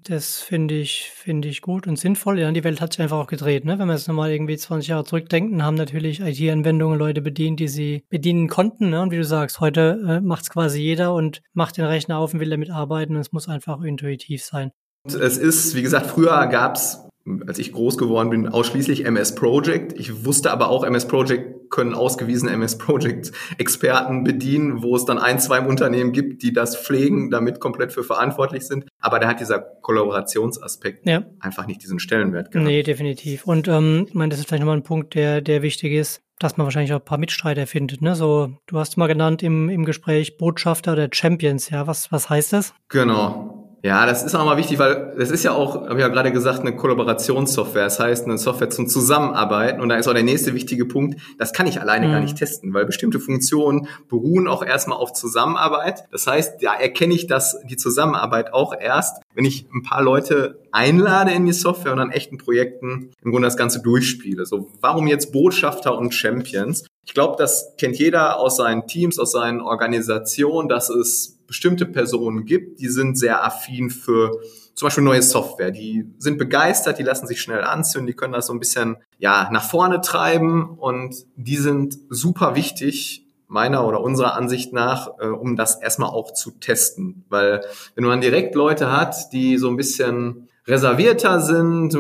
[0.04, 2.40] Das finde ich, finde ich gut und sinnvoll.
[2.40, 3.66] Ja, die Welt hat sich einfach auch gedreht.
[3.66, 3.78] Ne?
[3.78, 8.04] Wenn wir jetzt nochmal irgendwie 20 Jahre zurückdenken, haben natürlich IT-Anwendungen Leute bedient, die sie
[8.10, 8.90] bedienen konnten.
[8.90, 9.02] Ne?
[9.02, 12.34] Und wie du sagst, heute äh, macht es quasi jeder und macht den Rechner auf
[12.34, 13.16] und will damit arbeiten.
[13.16, 14.72] Es muss einfach intuitiv sein.
[15.06, 17.05] Es ist, wie gesagt, früher gab es
[17.48, 19.94] als ich groß geworden bin, ausschließlich MS Project.
[20.00, 25.18] Ich wusste aber auch, MS Project können ausgewiesene MS Project Experten bedienen, wo es dann
[25.18, 28.86] ein, zwei im Unternehmen gibt, die das pflegen, damit komplett für verantwortlich sind.
[29.00, 31.26] Aber da hat dieser Kollaborationsaspekt ja.
[31.40, 32.68] einfach nicht diesen Stellenwert gehabt.
[32.68, 33.46] Nee, definitiv.
[33.46, 36.58] Und ähm, ich meine, das ist vielleicht nochmal ein Punkt, der, der wichtig ist, dass
[36.58, 38.02] man wahrscheinlich auch ein paar Mitstreiter findet.
[38.02, 38.16] Ne?
[38.16, 41.88] So, du hast mal genannt im, im Gespräch Botschafter oder Champions, ja.
[41.88, 42.74] Was, was heißt das?
[42.90, 43.55] Genau.
[43.86, 46.32] Ja, das ist auch mal wichtig, weil das ist ja auch, habe ich ja gerade
[46.32, 47.84] gesagt, eine Kollaborationssoftware.
[47.84, 49.80] Das heißt, eine Software zum Zusammenarbeiten.
[49.80, 52.12] Und da ist auch der nächste wichtige Punkt, das kann ich alleine mhm.
[52.14, 56.06] gar nicht testen, weil bestimmte Funktionen beruhen auch erstmal auf Zusammenarbeit.
[56.12, 60.64] Das heißt, da erkenne ich das, die Zusammenarbeit auch erst, wenn ich ein paar Leute
[60.72, 64.48] einlade in die Software und an echten Projekten im Grunde das Ganze durchspiele.
[64.48, 66.88] So, warum jetzt Botschafter und Champions?
[67.06, 72.46] Ich glaube, das kennt jeder aus seinen Teams, aus seinen Organisationen, dass es bestimmte Personen
[72.46, 74.32] gibt, die sind sehr affin für
[74.74, 75.72] zum Beispiel neue Software.
[75.72, 79.50] Die sind begeistert, die lassen sich schnell anzünden, die können das so ein bisschen ja
[79.52, 85.56] nach vorne treiben und die sind super wichtig meiner oder unserer Ansicht nach, äh, um
[85.56, 87.24] das erstmal auch zu testen.
[87.30, 87.62] Weil
[87.96, 91.94] wenn man direkt Leute hat, die so ein bisschen reservierter sind,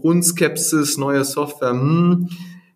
[0.00, 2.28] Grundskepsis, neue Software, hm,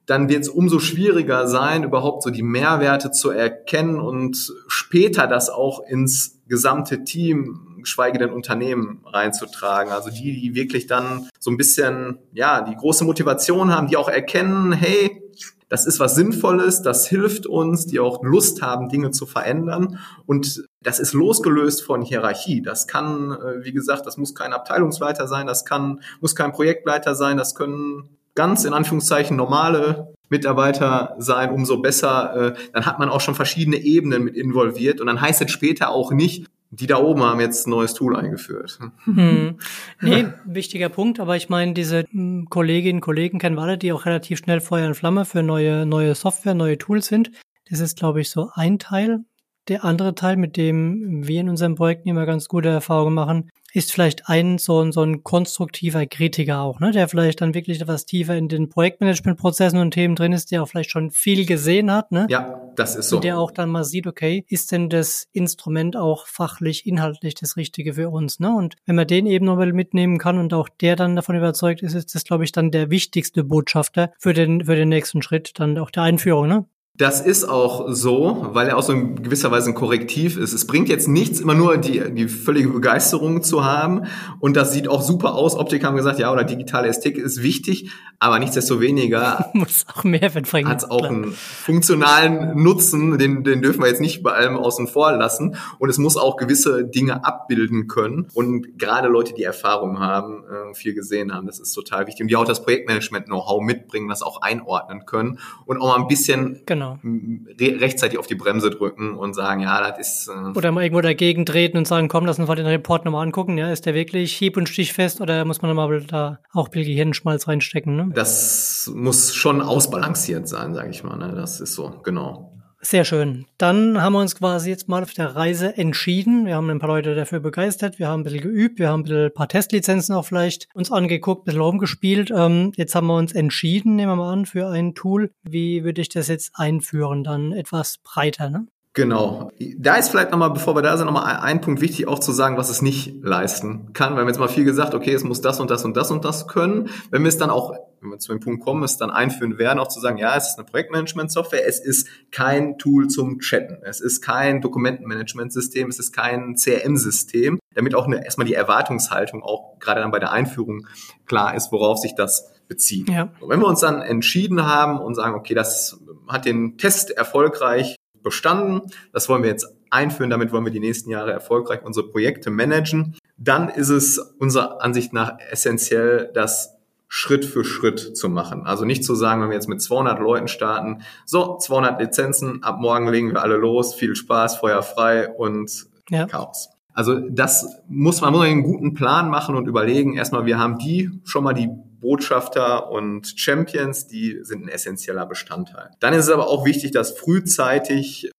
[0.06, 5.50] dann wird es umso schwieriger sein, überhaupt so die Mehrwerte zu erkennen und später das
[5.50, 9.92] auch ins gesamte Team, geschweige denn Unternehmen reinzutragen.
[9.92, 14.08] Also die, die wirklich dann so ein bisschen, ja, die große Motivation haben, die auch
[14.08, 15.22] erkennen, hey,
[15.68, 19.98] das ist was Sinnvolles, das hilft uns, die auch Lust haben, Dinge zu verändern.
[20.26, 22.62] Und das ist losgelöst von Hierarchie.
[22.62, 27.14] Das kann, äh, wie gesagt, das muss kein Abteilungsleiter sein, das kann, muss kein Projektleiter
[27.14, 32.54] sein, das können ganz in Anführungszeichen normale Mitarbeiter sein, umso besser.
[32.56, 35.90] Äh, dann hat man auch schon verschiedene Ebenen mit involviert und dann heißt es später
[35.90, 38.78] auch nicht, die da oben haben jetzt ein neues Tool eingeführt.
[39.04, 39.58] Hm.
[40.00, 43.92] Nee, wichtiger Punkt, aber ich meine, diese hm, Kolleginnen und Kollegen kennen wir alle, die
[43.92, 47.30] auch relativ schnell Feuer und Flamme für neue, neue Software, neue Tools sind.
[47.70, 49.20] Das ist, glaube ich, so ein Teil.
[49.68, 53.92] Der andere Teil, mit dem wir in unseren Projekten immer ganz gute Erfahrungen machen, ist
[53.92, 58.36] vielleicht ein so, so ein konstruktiver Kritiker auch, ne, der vielleicht dann wirklich etwas tiefer
[58.36, 62.26] in den Projektmanagementprozessen und Themen drin ist, der auch vielleicht schon viel gesehen hat, ne?
[62.30, 63.16] Ja, das ist so.
[63.16, 67.56] Und der auch dann mal sieht, okay, ist denn das Instrument auch fachlich, inhaltlich das
[67.56, 68.54] Richtige für uns, ne?
[68.54, 71.94] Und wenn man den eben nochmal mitnehmen kann und auch der dann davon überzeugt ist,
[71.94, 75.78] ist das, glaube ich, dann der wichtigste Botschafter für den, für den nächsten Schritt, dann
[75.78, 76.64] auch der Einführung, ne?
[76.96, 80.52] Das ist auch so, weil er auch so in gewisser Weise ein Korrektiv ist.
[80.52, 84.02] Es bringt jetzt nichts, immer nur die, die völlige Begeisterung zu haben.
[84.38, 85.56] Und das sieht auch super aus.
[85.56, 90.68] Optik haben gesagt, ja, oder digitale Ästhetik ist wichtig, aber nichtsdestoweniger muss auch Mehrwert bringen.
[90.68, 94.86] Hat es auch einen funktionalen Nutzen, den, den dürfen wir jetzt nicht bei allem außen
[94.86, 95.56] vor lassen.
[95.80, 98.28] Und es muss auch gewisse Dinge abbilden können.
[98.34, 102.22] Und gerade Leute, die Erfahrung haben, äh, viel gesehen haben, das ist total wichtig.
[102.22, 106.62] Und die auch das Projektmanagement-Know-how mitbringen, das auch einordnen können und auch mal ein bisschen
[106.66, 107.78] genau genau.
[107.80, 110.28] rechtzeitig auf die Bremse drücken und sagen, ja, das ist.
[110.28, 113.24] Äh oder mal irgendwo dagegen treten und sagen, komm, lass uns mal den Report nochmal
[113.24, 113.58] angucken.
[113.58, 117.48] Ja, ist der wirklich hieb- und stichfest oder muss man nochmal da auch bisschen Gehirnschmalz
[117.48, 117.96] reinstecken?
[117.96, 118.10] Ne?
[118.14, 121.16] Das muss schon ausbalanciert sein, sage ich mal.
[121.16, 121.34] Ne?
[121.34, 122.53] Das ist so, genau.
[122.84, 123.46] Sehr schön.
[123.56, 126.44] Dann haben wir uns quasi jetzt mal auf der Reise entschieden.
[126.44, 127.98] Wir haben ein paar Leute dafür begeistert.
[127.98, 128.78] Wir haben ein bisschen geübt.
[128.78, 132.30] Wir haben ein, bisschen paar Testlizenzen auch vielleicht uns angeguckt, ein bisschen rumgespielt.
[132.30, 135.32] Ähm, jetzt haben wir uns entschieden, nehmen wir mal an, für ein Tool.
[135.42, 137.24] Wie würde ich das jetzt einführen?
[137.24, 138.66] Dann etwas breiter, ne?
[138.94, 139.50] Genau.
[139.76, 142.56] Da ist vielleicht nochmal, bevor wir da sind, nochmal ein Punkt wichtig auch zu sagen,
[142.56, 144.14] was es nicht leisten kann.
[144.14, 146.24] Wir haben jetzt mal viel gesagt, okay, es muss das und das und das und
[146.24, 146.88] das können.
[147.10, 149.80] Wenn wir es dann auch, wenn wir zu dem Punkt kommen, es dann einführen werden,
[149.80, 154.00] auch zu sagen, ja, es ist eine Projektmanagement-Software, es ist kein Tool zum Chatten, es
[154.00, 160.02] ist kein Dokumentenmanagement-System, es ist kein CRM-System, damit auch eine, erstmal die Erwartungshaltung auch gerade
[160.02, 160.86] dann bei der Einführung
[161.26, 163.10] klar ist, worauf sich das bezieht.
[163.10, 163.28] Ja.
[163.46, 168.80] wenn wir uns dann entschieden haben und sagen, okay, das hat den Test erfolgreich bestanden.
[169.12, 170.30] Das wollen wir jetzt einführen.
[170.30, 173.16] Damit wollen wir die nächsten Jahre erfolgreich unsere Projekte managen.
[173.36, 176.74] Dann ist es unserer Ansicht nach essentiell, das
[177.06, 178.66] Schritt für Schritt zu machen.
[178.66, 182.80] Also nicht zu sagen, wenn wir jetzt mit 200 Leuten starten, so 200 Lizenzen, ab
[182.80, 186.26] morgen legen wir alle los, viel Spaß, Feuer frei und ja.
[186.26, 186.70] Chaos.
[186.92, 190.14] Also das muss man muss einen guten Plan machen und überlegen.
[190.14, 191.70] Erstmal, wir haben die schon mal die
[192.04, 195.90] Botschafter und Champions, die sind ein essentieller Bestandteil.
[196.00, 198.30] Dann ist es aber auch wichtig, dass frühzeitig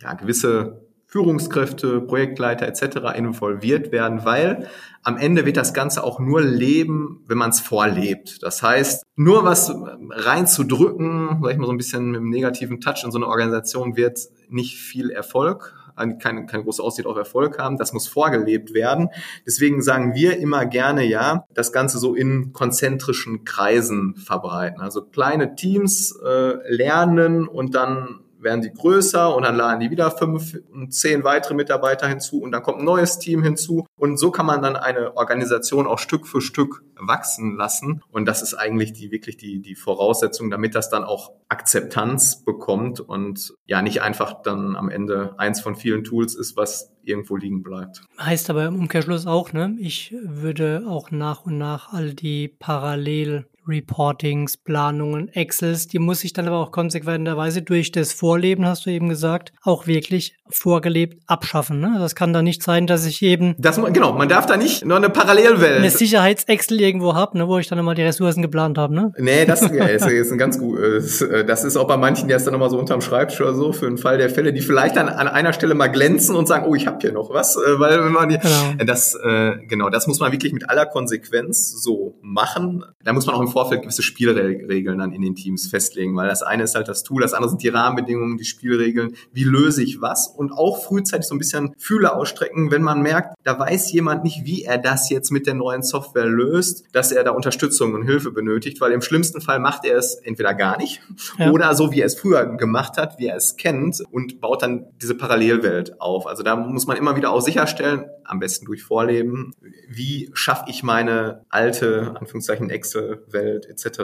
[0.00, 3.16] ja, gewisse Führungskräfte, Projektleiter etc.
[3.16, 4.68] involviert werden, weil
[5.02, 8.42] am Ende wird das Ganze auch nur leben, wenn man es vorlebt.
[8.42, 9.74] Das heißt, nur was
[10.10, 13.96] reinzudrücken, sag ich mal so ein bisschen mit einem negativen Touch in so eine Organisation
[13.96, 15.77] wird nicht viel Erfolg
[16.18, 17.76] keine, keine große Aussicht auf Erfolg haben.
[17.76, 19.10] Das muss vorgelebt werden.
[19.46, 24.80] Deswegen sagen wir immer gerne ja, das Ganze so in konzentrischen Kreisen verbreiten.
[24.80, 30.10] Also kleine Teams äh, lernen und dann werden sie größer und dann laden die wieder
[30.10, 34.30] fünf und zehn weitere Mitarbeiter hinzu und dann kommt ein neues Team hinzu und so
[34.30, 38.92] kann man dann eine Organisation auch Stück für Stück wachsen lassen und das ist eigentlich
[38.92, 44.42] die wirklich die die Voraussetzung, damit das dann auch Akzeptanz bekommt und ja nicht einfach
[44.42, 48.02] dann am Ende eins von vielen Tools ist, was irgendwo liegen bleibt.
[48.20, 49.74] Heißt aber im Umkehrschluss auch, ne?
[49.78, 56.32] Ich würde auch nach und nach all die parallel Reportings, Planungen, Excels, die muss ich
[56.32, 61.80] dann aber auch konsequenterweise durch das Vorleben, hast du eben gesagt, auch wirklich vorgelebt abschaffen.
[61.80, 61.96] Ne?
[61.98, 63.54] Das kann da nicht sein, dass ich eben.
[63.58, 65.78] Das, genau, man darf da nicht nur eine Parallelwelt.
[65.78, 68.94] Eine Sicherheits-Excel irgendwo habe, ne, wo ich dann immer die Ressourcen geplant habe.
[68.94, 69.12] Ne?
[69.18, 69.70] Nee, das ist,
[70.06, 70.78] ist ein ganz gut.
[70.78, 73.72] Äh, das ist auch bei manchen, die ist dann nochmal so unterm Schreibtisch oder so,
[73.72, 76.66] für den Fall der Fälle, die vielleicht dann an einer Stelle mal glänzen und sagen,
[76.68, 77.56] oh, ich habe hier noch was.
[77.56, 78.84] Äh, weil wenn man genau.
[78.86, 82.84] das, äh, genau, das muss man wirklich mit aller Konsequenz so machen.
[83.04, 86.44] Da muss man auch im Vorfeld gewisse Spielregeln dann in den Teams festlegen, weil das
[86.44, 90.00] eine ist halt das Tool, das andere sind die Rahmenbedingungen, die Spielregeln, wie löse ich
[90.00, 94.22] was und auch frühzeitig so ein bisschen Fühler ausstrecken, wenn man merkt, da weiß jemand
[94.22, 98.04] nicht, wie er das jetzt mit der neuen Software löst, dass er da Unterstützung und
[98.04, 101.00] Hilfe benötigt, weil im schlimmsten Fall macht er es entweder gar nicht
[101.36, 101.50] ja.
[101.50, 104.86] oder so, wie er es früher gemacht hat, wie er es kennt und baut dann
[105.02, 106.28] diese Parallelwelt auf.
[106.28, 109.52] Also da muss man immer wieder auch sicherstellen, am besten durch Vorleben,
[109.88, 113.98] wie schaffe ich meine alte, Anführungszeichen, Excel-Welt etc.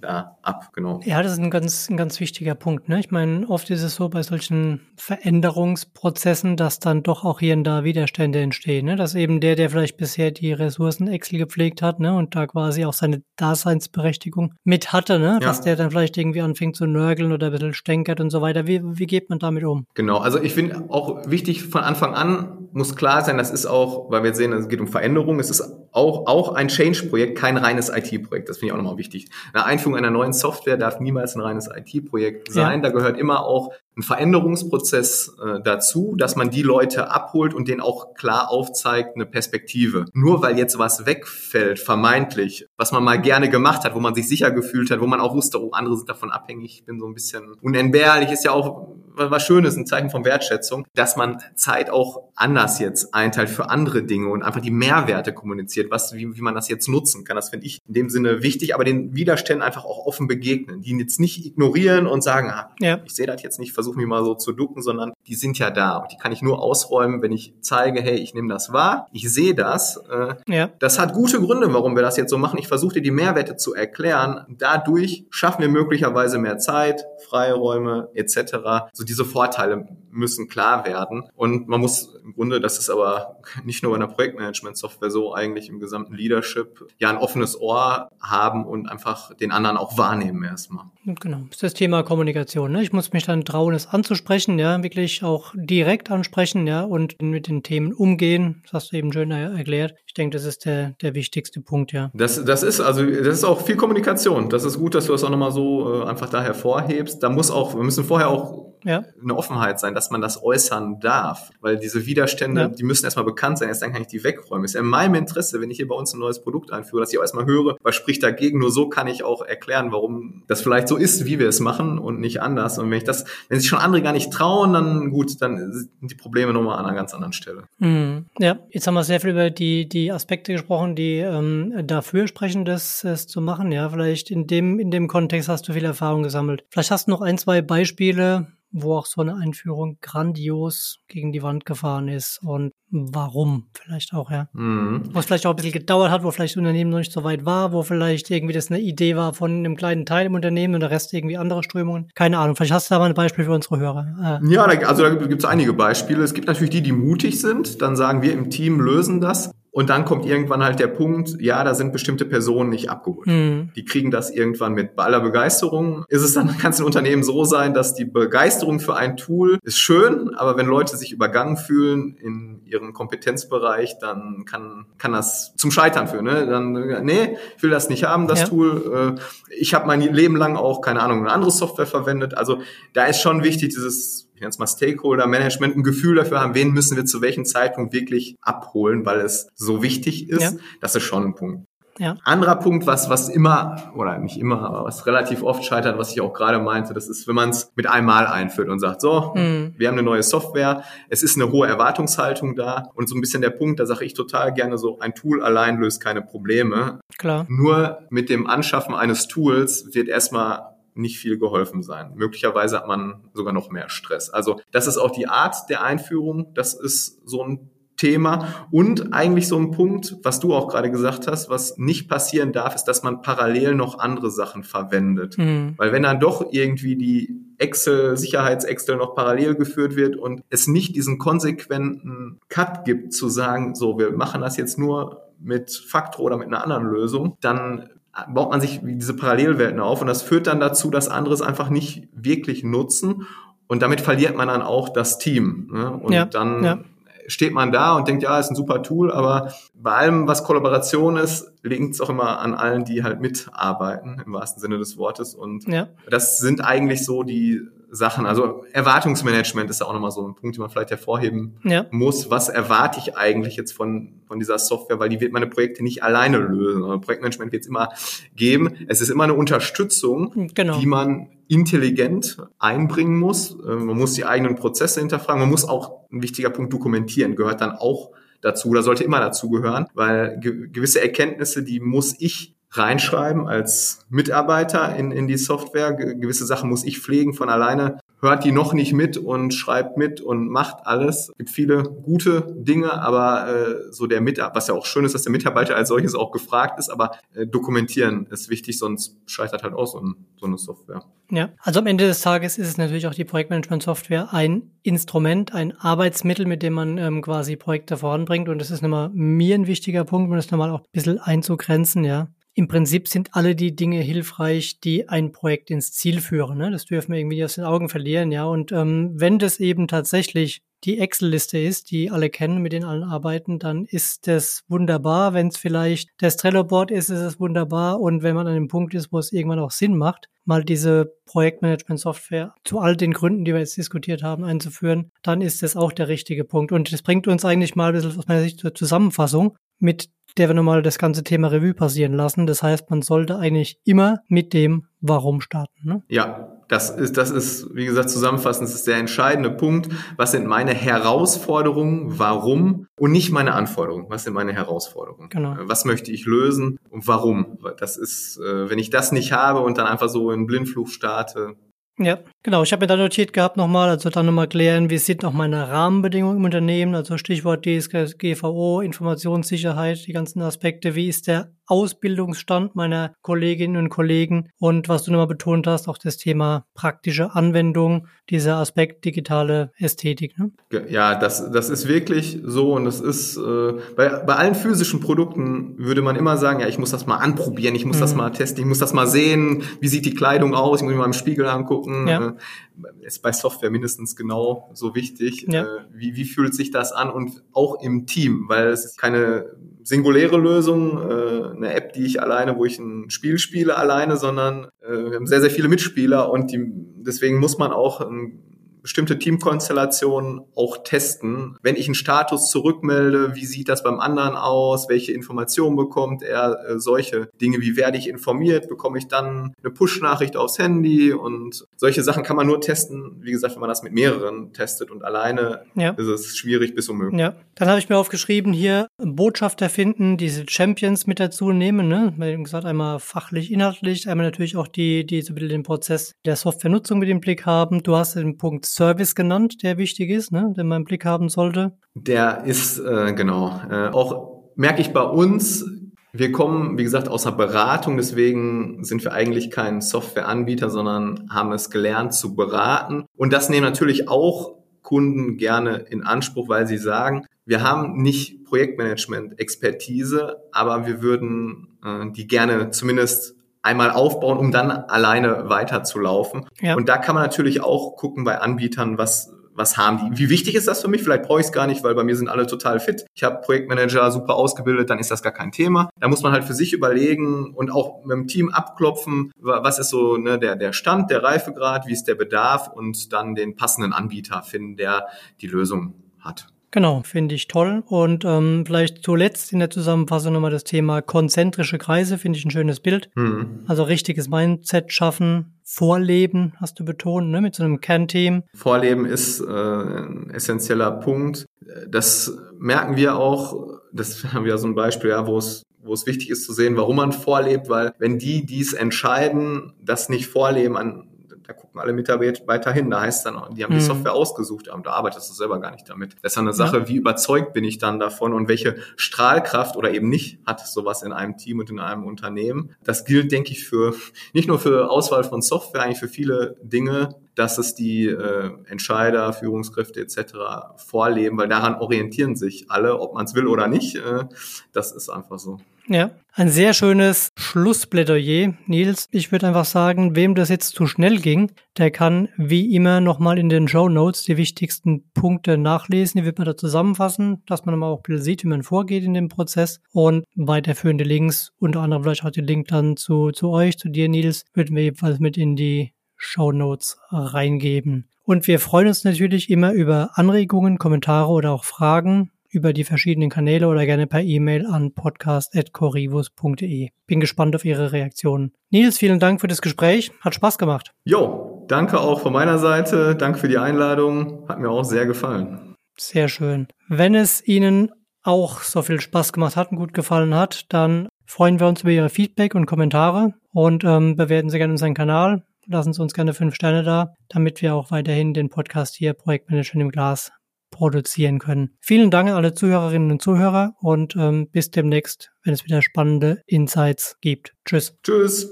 [0.00, 1.00] da ab, genau.
[1.04, 2.88] Ja, das ist ein ganz, ein ganz wichtiger Punkt.
[2.88, 3.00] Ne?
[3.00, 7.64] Ich meine, oft ist es so bei solchen Veränderungsprozessen, dass dann doch auch hier und
[7.64, 8.86] da Widerstände entstehen.
[8.86, 8.96] Ne?
[8.96, 12.14] Dass eben der, der vielleicht bisher die Ressourcen Excel gepflegt hat ne?
[12.14, 15.38] und da quasi auch seine Daseinsberechtigung mit hatte, ne?
[15.40, 15.48] Ja.
[15.48, 18.66] dass der dann vielleicht irgendwie anfängt zu nörgeln oder ein bisschen stänkert und so weiter.
[18.66, 19.86] Wie, wie geht man damit um?
[19.94, 24.10] Genau, also ich finde auch wichtig von Anfang an muss klar sein, das ist auch,
[24.10, 27.88] weil wir sehen, es geht um Veränderung, es ist auch, auch ein Change-Projekt, kein reines
[27.88, 28.48] IT-Projekt.
[28.48, 29.28] Das finde ich auch nochmal wichtig.
[29.52, 32.82] Eine Einführung einer neuen Software darf niemals ein reines IT-Projekt sein.
[32.82, 32.88] Ja.
[32.88, 37.80] Da gehört immer auch ein Veränderungsprozess äh, dazu, dass man die Leute abholt und denen
[37.80, 40.04] auch klar aufzeigt, eine Perspektive.
[40.12, 44.28] Nur weil jetzt was wegfällt, vermeintlich, was man mal gerne gemacht hat, wo man sich
[44.28, 47.06] sicher gefühlt hat, wo man auch wusste, oh, andere sind davon abhängig, ich bin so
[47.06, 51.90] ein bisschen unentbehrlich, ist ja auch was Schönes, ein Zeichen von Wertschätzung, dass man Zeit
[51.90, 56.40] auch anders jetzt einteilt für andere Dinge und einfach die Mehrwerte kommuniziert, was, wie, wie
[56.40, 57.36] man das jetzt nutzen kann.
[57.36, 60.96] Das finde ich in dem Sinne wichtig, aber den Widerständen einfach auch offen begegnen, die
[60.98, 63.00] jetzt nicht ignorieren und sagen, ah, ja.
[63.04, 65.70] ich sehe das jetzt nicht, versuche mich mal so zu ducken, sondern die sind ja
[65.70, 69.08] da und die kann ich nur ausräumen, wenn ich zeige, hey, ich nehme das wahr,
[69.12, 70.00] ich sehe das.
[70.10, 70.70] Äh, ja.
[70.78, 72.58] Das hat gute Gründe, warum wir das jetzt so machen.
[72.58, 74.44] Ich versuche dir die Mehrwerte zu erklären.
[74.58, 78.90] Dadurch schaffen wir möglicherweise mehr Zeit, Freiräume etc.
[78.92, 81.24] So diese Vorteile müssen klar werden.
[81.34, 85.68] Und man muss im Grunde, das ist aber nicht nur in der Projektmanagement-Software so, eigentlich
[85.68, 90.86] im gesamten Leadership, ja ein offenes Ohr haben und einfach den anderen auch wahrnehmen erstmal.
[91.04, 92.72] Genau, das ist das Thema Kommunikation.
[92.72, 92.82] Ne?
[92.82, 97.48] Ich muss mich dann trauen, es anzusprechen, ja, wirklich auch direkt ansprechen, ja, und mit
[97.48, 98.60] den Themen umgehen.
[98.64, 99.94] Das hast du eben schön erklärt.
[100.06, 102.10] Ich denke, das ist der, der wichtigste Punkt, ja.
[102.14, 104.50] Das, das ist also, das ist auch viel Kommunikation.
[104.50, 107.22] Das ist gut, dass du das auch nochmal so äh, einfach da hervorhebst.
[107.22, 109.04] Da muss auch, wir müssen vorher auch ja.
[109.22, 111.50] eine Offenheit sein, dass man das äußern darf.
[111.60, 112.68] Weil diese Widerstände, ja.
[112.68, 114.64] die müssen erstmal bekannt sein, erst dann kann ich die wegräumen.
[114.64, 117.12] Ist ja in meinem Interesse, wenn ich hier bei uns ein neues Produkt einführe, dass
[117.12, 118.58] ich auch erstmal höre, was spricht dagegen.
[118.58, 121.98] Nur so kann ich auch erklären, warum das vielleicht so ist, wie wir es machen
[121.98, 122.78] und nicht anders.
[122.78, 125.90] Und wenn ich das, wenn sich schon andere gar nicht trauen, dann gut, dann sind
[126.02, 127.64] die Probleme nochmal an einer ganz anderen Stelle.
[127.78, 128.26] Mhm.
[128.38, 132.64] Ja, jetzt haben wir sehr viel über die, die Aspekte gesprochen, die ähm, dafür sprechen,
[132.64, 133.72] das, das zu machen.
[133.72, 136.64] Ja, vielleicht in dem, in dem Kontext hast du viel Erfahrung gesammelt.
[136.70, 141.42] Vielleicht hast du noch ein, zwei Beispiele, wo auch so eine Einführung grandios gegen die
[141.42, 144.48] Wand gefahren ist und warum vielleicht auch, ja.
[144.52, 145.10] Mhm.
[145.12, 147.24] Wo es vielleicht auch ein bisschen gedauert hat, wo vielleicht das Unternehmen noch nicht so
[147.24, 150.74] weit war, wo vielleicht irgendwie das eine Idee war von einem kleinen Teil im Unternehmen
[150.74, 152.08] und der Rest irgendwie andere Strömungen.
[152.14, 154.40] Keine Ahnung, vielleicht hast du da mal ein Beispiel für unsere Hörer.
[154.42, 154.52] Äh.
[154.52, 156.22] Ja, also da gibt es einige Beispiele.
[156.22, 159.50] Es gibt natürlich die, die mutig sind, dann sagen wir im Team lösen das.
[159.70, 163.26] Und dann kommt irgendwann halt der Punkt, ja, da sind bestimmte Personen nicht abgeholt.
[163.26, 163.70] Mhm.
[163.76, 164.96] Die kriegen das irgendwann mit.
[164.96, 168.80] Bei aller Begeisterung ist es dann, kann es in Unternehmen so sein, dass die Begeisterung
[168.80, 174.44] für ein Tool ist schön, aber wenn Leute sich übergangen fühlen in ihrem Kompetenzbereich, dann
[174.46, 176.24] kann, kann das zum Scheitern führen.
[176.24, 176.46] Ne?
[176.46, 176.72] Dann,
[177.04, 178.46] nee, ich will das nicht haben, das ja.
[178.46, 179.16] Tool.
[179.18, 182.36] Äh, ich habe mein Leben lang auch, keine Ahnung, eine andere Software verwendet.
[182.36, 182.60] Also
[182.94, 186.70] da ist schon wichtig, dieses ich nenne es mal Stakeholder-Management, ein Gefühl dafür haben, wen
[186.70, 190.40] müssen wir zu welchem Zeitpunkt wirklich abholen, weil es so wichtig ist.
[190.40, 190.52] Ja.
[190.80, 191.66] Das ist schon ein Punkt.
[191.98, 192.14] Ja.
[192.22, 196.20] Anderer Punkt, was, was immer, oder nicht immer, aber was relativ oft scheitert, was ich
[196.20, 199.74] auch gerade meinte, das ist, wenn man es mit einmal einführt und sagt, so, mhm.
[199.76, 203.42] wir haben eine neue Software, es ist eine hohe Erwartungshaltung da und so ein bisschen
[203.42, 207.00] der Punkt, da sage ich total gerne so, ein Tool allein löst keine Probleme.
[207.18, 207.44] Klar.
[207.48, 212.12] Nur mit dem Anschaffen eines Tools wird erstmal nicht viel geholfen sein.
[212.14, 214.30] Möglicherweise hat man sogar noch mehr Stress.
[214.30, 216.52] Also das ist auch die Art der Einführung.
[216.54, 221.26] Das ist so ein Thema und eigentlich so ein Punkt, was du auch gerade gesagt
[221.26, 225.36] hast, was nicht passieren darf, ist, dass man parallel noch andere Sachen verwendet.
[225.36, 225.74] Mhm.
[225.76, 230.94] Weil wenn dann doch irgendwie die Excel, Sicherheits-Excel noch parallel geführt wird und es nicht
[230.94, 236.36] diesen konsequenten Cut gibt, zu sagen, so, wir machen das jetzt nur mit Faktor oder
[236.36, 237.90] mit einer anderen Lösung, dann
[238.28, 241.70] baut man sich diese Parallelwelten auf und das führt dann dazu, dass andere es einfach
[241.70, 243.26] nicht wirklich nutzen
[243.66, 245.68] und damit verliert man dann auch das Team.
[245.72, 245.90] Ne?
[245.90, 246.78] Und ja, dann ja.
[247.26, 251.16] steht man da und denkt, ja, ist ein super Tool, aber bei allem, was Kollaboration
[251.16, 255.34] ist, liegt es auch immer an allen, die halt mitarbeiten, im wahrsten Sinne des Wortes.
[255.34, 255.88] Und ja.
[256.10, 258.26] das sind eigentlich so die Sachen.
[258.26, 261.86] Also Erwartungsmanagement ist ja auch nochmal so ein Punkt, den man vielleicht hervorheben ja.
[261.90, 262.30] muss.
[262.30, 264.98] Was erwarte ich eigentlich jetzt von, von dieser Software?
[264.98, 266.82] Weil die wird meine Projekte nicht alleine lösen.
[267.00, 267.90] Projektmanagement wird es immer
[268.36, 268.74] geben.
[268.88, 270.78] Es ist immer eine Unterstützung, genau.
[270.78, 273.52] die man intelligent einbringen muss.
[273.52, 275.40] Äh, man muss die eigenen Prozesse hinterfragen.
[275.40, 279.50] Man muss auch, ein wichtiger Punkt, dokumentieren, gehört dann auch dazu oder sollte immer dazu
[279.50, 285.92] gehören, weil gewisse Erkenntnisse, die muss ich reinschreiben als Mitarbeiter in, in die Software.
[285.92, 287.98] Gewisse Sachen muss ich pflegen von alleine.
[288.20, 291.28] Hört die noch nicht mit und schreibt mit und macht alles.
[291.30, 295.14] Es gibt viele gute Dinge, aber äh, so der Mitarbeiter, was ja auch schön ist,
[295.14, 299.62] dass der Mitarbeiter als solches auch gefragt ist, aber äh, dokumentieren ist wichtig, sonst scheitert
[299.62, 301.04] halt auch so, ein, so eine Software.
[301.30, 305.78] Ja, also am Ende des Tages ist es natürlich auch die Projektmanagement-Software ein Instrument, ein
[305.78, 308.48] Arbeitsmittel, mit dem man ähm, quasi Projekte voranbringt.
[308.48, 312.02] Und das ist nochmal mir ein wichtiger Punkt, um das nochmal auch ein bisschen einzugrenzen,
[312.02, 316.58] ja im Prinzip sind alle die Dinge hilfreich, die ein Projekt ins Ziel führen.
[316.58, 316.72] Ne?
[316.72, 318.46] Das dürfen wir irgendwie aus den Augen verlieren, ja.
[318.46, 323.04] Und ähm, wenn das eben tatsächlich die Excel-Liste ist, die alle kennen, mit denen allen
[323.04, 325.34] arbeiten, dann ist das wunderbar.
[325.34, 328.00] Wenn es vielleicht das Trello-Board ist, ist es wunderbar.
[328.00, 331.14] Und wenn man an dem Punkt ist, wo es irgendwann auch Sinn macht, mal diese
[331.26, 335.92] Projektmanagement-Software zu all den Gründen, die wir jetzt diskutiert haben, einzuführen, dann ist das auch
[335.92, 336.72] der richtige Punkt.
[336.72, 340.48] Und das bringt uns eigentlich mal ein bisschen aus meiner Sicht zur Zusammenfassung, mit der
[340.48, 342.46] wir nochmal das ganze Thema Revue passieren lassen.
[342.46, 345.78] Das heißt, man sollte eigentlich immer mit dem Warum starten.
[345.84, 346.02] Ne?
[346.08, 349.88] Ja, das ist, das ist, wie gesagt, zusammenfassend, das ist der entscheidende Punkt.
[350.16, 352.18] Was sind meine Herausforderungen?
[352.18, 352.86] Warum?
[352.98, 354.06] Und nicht meine Anforderungen.
[354.08, 355.28] Was sind meine Herausforderungen?
[355.28, 355.56] Genau.
[355.60, 356.78] Was möchte ich lösen?
[356.90, 357.58] Und warum?
[357.78, 361.54] Das ist, äh, wenn ich das nicht habe und dann einfach so in Blindflug starte,
[361.98, 362.62] ja, genau.
[362.62, 365.68] Ich habe mir da notiert gehabt nochmal, also dann nochmal klären, wie sind noch meine
[365.68, 373.14] Rahmenbedingungen im Unternehmen, also Stichwort DSGVO, Informationssicherheit, die ganzen Aspekte, wie ist der Ausbildungsstand meiner
[373.22, 378.56] Kolleginnen und Kollegen und was du nochmal betont hast, auch das Thema praktische Anwendung, dieser
[378.56, 380.38] Aspekt digitale Ästhetik.
[380.38, 380.50] Ne?
[380.88, 385.74] Ja, das, das ist wirklich so und das ist äh, bei, bei allen physischen Produkten
[385.78, 388.00] würde man immer sagen, ja, ich muss das mal anprobieren, ich muss mhm.
[388.00, 390.92] das mal testen, ich muss das mal sehen, wie sieht die Kleidung aus, ich muss
[390.92, 391.87] mir mal im Spiegel angucken.
[391.88, 392.28] Ja.
[392.28, 395.46] Äh, ist bei Software mindestens genau so wichtig.
[395.48, 395.62] Ja.
[395.62, 399.56] Äh, wie, wie fühlt sich das an und auch im Team, weil es ist keine
[399.82, 404.68] singuläre Lösung, äh, eine App, die ich alleine, wo ich ein Spiel spiele alleine, sondern
[404.82, 408.42] äh, wir haben sehr, sehr viele Mitspieler und die, deswegen muss man auch ein
[408.88, 411.58] bestimmte Teamkonstellationen auch testen.
[411.62, 414.88] Wenn ich einen Status zurückmelde, wie sieht das beim anderen aus?
[414.88, 416.58] Welche Informationen bekommt er?
[416.66, 418.66] Äh, solche Dinge, wie werde ich informiert?
[418.66, 421.12] Bekomme ich dann eine Push-Nachricht aufs Handy?
[421.12, 424.90] Und solche Sachen kann man nur testen, wie gesagt, wenn man das mit mehreren testet
[424.90, 425.90] und alleine ja.
[425.90, 427.20] ist es schwierig bis unmöglich.
[427.20, 431.88] Ja, dann habe ich mir aufgeschrieben, hier Botschafter finden, diese Champions mit dazu nehmen.
[431.88, 432.14] Ne?
[432.16, 436.12] Wie gesagt, einmal fachlich, inhaltlich, einmal natürlich auch die, die so ein bisschen den Prozess
[436.24, 437.82] der Softwarenutzung mit im Blick haben.
[437.82, 441.28] Du hast den Punkt Service genannt, der wichtig ist, ne, den man im Blick haben
[441.28, 441.72] sollte.
[441.94, 445.64] Der ist, äh, genau, äh, auch merke ich bei uns,
[446.12, 451.52] wir kommen, wie gesagt, aus der Beratung, deswegen sind wir eigentlich kein Softwareanbieter, sondern haben
[451.52, 453.04] es gelernt zu beraten.
[453.16, 458.44] Und das nehmen natürlich auch Kunden gerne in Anspruch, weil sie sagen, wir haben nicht
[458.44, 466.46] Projektmanagement-Expertise, aber wir würden äh, die gerne zumindest einmal aufbauen, um dann alleine weiterzulaufen.
[466.60, 466.74] Ja.
[466.74, 470.18] Und da kann man natürlich auch gucken bei Anbietern, was was haben die?
[470.18, 471.02] Wie wichtig ist das für mich?
[471.02, 473.04] Vielleicht brauche ich es gar nicht, weil bei mir sind alle total fit.
[473.14, 475.90] Ich habe Projektmanager super ausgebildet, dann ist das gar kein Thema.
[475.98, 479.90] Da muss man halt für sich überlegen und auch mit dem Team abklopfen, was ist
[479.90, 483.92] so ne, der, der Stand, der Reifegrad, wie ist der Bedarf und dann den passenden
[483.92, 485.08] Anbieter finden, der
[485.40, 486.46] die Lösung hat.
[486.70, 487.82] Genau, finde ich toll.
[487.86, 492.50] Und ähm, vielleicht zuletzt in der Zusammenfassung nochmal das Thema konzentrische Kreise, finde ich ein
[492.50, 493.10] schönes Bild.
[493.14, 493.60] Mhm.
[493.66, 498.42] Also richtiges Mindset schaffen, Vorleben, hast du betont, ne, mit so einem Kernteam.
[498.54, 501.46] Vorleben ist äh, ein essentieller Punkt.
[501.88, 506.06] Das merken wir auch, das haben wir so ein Beispiel, ja, wo es wo es
[506.06, 510.76] wichtig ist zu sehen, warum man vorlebt, weil wenn die dies entscheiden, das nicht vorleben,
[510.76, 511.08] an
[511.48, 512.90] da gucken alle Mitarbeiter hin.
[512.90, 513.86] Da heißt dann, die haben die mhm.
[513.86, 516.14] Software ausgesucht, aber da arbeitest du selber gar nicht damit.
[516.20, 516.88] Das ist eine Sache, ja.
[516.88, 521.12] wie überzeugt bin ich dann davon und welche Strahlkraft oder eben nicht hat sowas in
[521.12, 522.76] einem Team und in einem Unternehmen.
[522.84, 523.94] Das gilt, denke ich, für
[524.34, 529.32] nicht nur für Auswahl von Software, eigentlich für viele Dinge, dass es die äh, Entscheider,
[529.32, 530.34] Führungskräfte etc.
[530.76, 533.96] vorleben, weil daran orientieren sich alle, ob man es will oder nicht.
[533.96, 534.24] Äh,
[534.72, 535.58] das ist einfach so.
[535.90, 539.08] Ja, ein sehr schönes Schlussplädoyer, Nils.
[539.10, 543.38] Ich würde einfach sagen, wem das jetzt zu schnell ging, der kann wie immer nochmal
[543.38, 546.20] in den Show Notes die wichtigsten Punkte nachlesen.
[546.20, 549.14] Die wird man da zusammenfassen, dass man auch ein bisschen sieht, wie man vorgeht in
[549.14, 553.78] dem Prozess und weiterführende Links, unter anderem vielleicht auch den Link dann zu, zu euch,
[553.78, 558.10] zu dir, Nils, würden wir jedenfalls mit in die Show Notes reingeben.
[558.24, 563.30] Und wir freuen uns natürlich immer über Anregungen, Kommentare oder auch Fragen über die verschiedenen
[563.30, 566.88] Kanäle oder gerne per E-Mail an podcast.corivus.de.
[567.06, 568.52] Bin gespannt auf Ihre Reaktionen.
[568.70, 570.10] Nils, vielen Dank für das Gespräch.
[570.20, 570.92] Hat Spaß gemacht.
[571.04, 573.14] Jo, danke auch von meiner Seite.
[573.14, 574.48] Danke für die Einladung.
[574.48, 575.76] Hat mir auch sehr gefallen.
[575.96, 576.66] Sehr schön.
[576.88, 577.92] Wenn es Ihnen
[578.24, 581.92] auch so viel Spaß gemacht hat und gut gefallen hat, dann freuen wir uns über
[581.92, 585.44] Ihre Feedback und Kommentare und ähm, bewerten Sie gerne unseren Kanal.
[585.66, 589.82] Lassen Sie uns gerne fünf Sterne da, damit wir auch weiterhin den Podcast hier Projektmanagement
[589.82, 590.32] im Glas
[590.78, 591.76] produzieren können.
[591.80, 596.42] Vielen Dank an alle Zuhörerinnen und Zuhörer und ähm, bis demnächst, wenn es wieder spannende
[596.46, 597.54] Insights gibt.
[597.64, 597.98] Tschüss.
[598.02, 598.50] Tschüss.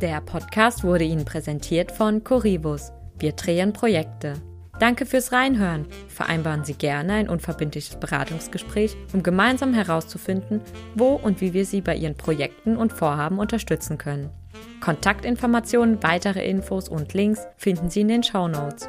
[0.00, 2.92] Der Podcast wurde Ihnen präsentiert von Corivus.
[3.18, 4.34] Wir drehen Projekte.
[4.78, 5.86] Danke fürs Reinhören.
[6.08, 10.60] Vereinbaren Sie gerne ein unverbindliches Beratungsgespräch, um gemeinsam herauszufinden,
[10.94, 14.30] wo und wie wir Sie bei Ihren Projekten und Vorhaben unterstützen können.
[14.80, 18.88] Kontaktinformationen, weitere Infos und Links finden Sie in den Show Notes.